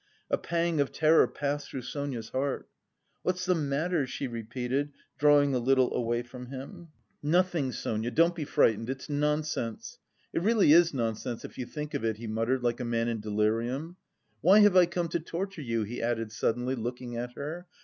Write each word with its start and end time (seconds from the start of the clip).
A 0.31 0.37
pang 0.39 0.81
of 0.81 0.91
terror 0.91 1.27
passed 1.27 1.69
through 1.69 1.83
Sonia's 1.83 2.29
heart. 2.29 2.67
"What's 3.21 3.45
the 3.45 3.53
matter?" 3.53 4.07
she 4.07 4.25
repeated, 4.25 4.93
drawing 5.19 5.53
a 5.53 5.59
little 5.59 5.93
away 5.93 6.23
from 6.23 6.47
him. 6.47 6.87
"Nothing, 7.21 7.71
Sonia, 7.71 8.09
don't 8.09 8.33
be 8.33 8.43
frightened.... 8.43 8.89
It's 8.89 9.09
nonsense. 9.11 9.99
It 10.33 10.41
really 10.41 10.73
is 10.73 10.91
nonsense, 10.91 11.45
if 11.45 11.59
you 11.59 11.67
think 11.67 11.93
of 11.93 12.03
it," 12.03 12.17
he 12.17 12.25
muttered, 12.25 12.63
like 12.63 12.79
a 12.79 12.83
man 12.83 13.09
in 13.09 13.19
delirium. 13.19 13.95
"Why 14.41 14.61
have 14.61 14.75
I 14.75 14.87
come 14.87 15.07
to 15.09 15.19
torture 15.19 15.61
you?" 15.61 15.83
he 15.83 16.01
added 16.01 16.31
suddenly, 16.31 16.73
looking 16.73 17.15
at 17.15 17.33
her. 17.33 17.67